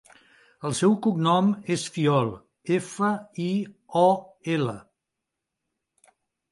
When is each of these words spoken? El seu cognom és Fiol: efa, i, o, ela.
El 0.69 0.71
seu 0.79 0.95
cognom 1.07 1.51
és 1.75 1.83
Fiol: 1.97 2.33
efa, 2.79 3.13
i, 3.47 3.49
o, 4.05 4.09
ela. 4.57 4.77